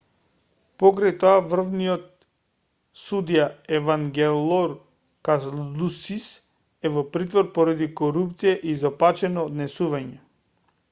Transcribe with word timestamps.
покрај 0.83 1.11
тоа 1.23 1.33
врвниот 1.49 2.05
судија 3.01 3.43
евангелор 3.79 4.73
калусис 5.29 6.29
е 6.89 6.93
во 6.95 7.03
притвор 7.17 7.51
поради 7.59 7.89
корупција 8.01 8.55
и 8.55 8.73
изопачено 8.79 9.45
однесување 9.51 10.19